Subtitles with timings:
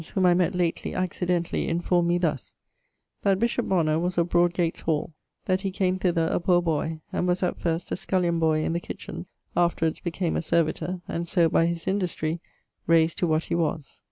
[0.15, 2.55] whom I mett lately accidentally, informed me thus:
[3.21, 5.13] that bishop Bonner was of Broadgates hall;
[5.45, 8.73] that he came thither a poor boy, and was at first a skullion boy in
[8.73, 12.41] the kitchin, afterwards became a servitor, and so by his industry
[12.87, 13.99] raysed to what he was.